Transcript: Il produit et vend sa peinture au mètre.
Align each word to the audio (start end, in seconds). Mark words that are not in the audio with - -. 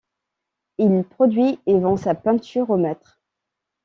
Il 0.79 1.03
produit 1.03 1.59
et 1.67 1.77
vend 1.79 1.95
sa 1.95 2.15
peinture 2.15 2.71
au 2.71 2.77
mètre. 2.77 3.21